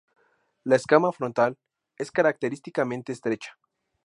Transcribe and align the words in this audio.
La 0.63 0.77
escama 0.77 1.11
frontal 1.11 1.59
es 1.95 2.11
característicamente 2.11 3.11
estrecha. 3.13 3.55